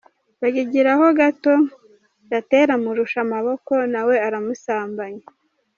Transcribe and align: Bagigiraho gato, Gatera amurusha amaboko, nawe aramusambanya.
Bagigiraho 0.41 1.05
gato, 1.19 1.53
Gatera 2.31 2.71
amurusha 2.77 3.17
amaboko, 3.25 3.73
nawe 3.93 4.15
aramusambanya. 4.27 5.25